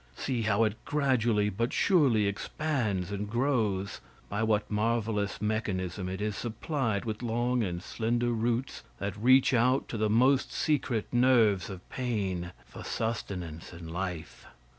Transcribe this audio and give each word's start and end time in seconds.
See 0.15 0.41
how 0.41 0.63
it 0.63 0.83
gradually 0.83 1.49
but 1.51 1.71
surely 1.71 2.25
expands 2.25 3.11
and 3.11 3.29
grows! 3.29 4.01
By 4.29 4.41
what 4.41 4.71
marvelous 4.71 5.39
mechanism 5.39 6.09
it 6.09 6.21
is 6.21 6.35
supplied 6.35 7.05
with 7.05 7.21
long 7.21 7.61
and 7.61 7.83
slender 7.83 8.31
roots 8.31 8.81
that 8.97 9.15
reach 9.15 9.53
out 9.53 9.87
to 9.89 9.97
the 9.97 10.09
most 10.09 10.51
secret 10.51 11.13
nerves 11.13 11.69
of 11.69 11.87
pain 11.89 12.51
for 12.65 12.83
sustenance 12.83 13.71
and 13.73 13.91
life! 13.91 14.47